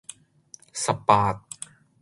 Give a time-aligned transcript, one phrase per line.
[0.73, 1.45] 十八